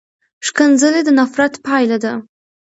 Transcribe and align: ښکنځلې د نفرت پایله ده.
ښکنځلې 0.47 1.01
د 1.05 1.09
نفرت 1.19 1.53
پایله 1.65 1.97
ده. 2.03 2.13